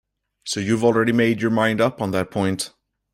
[0.45, 2.71] So you have already made your mind up on that point!